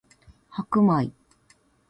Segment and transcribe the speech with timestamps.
[0.49, 1.13] 白米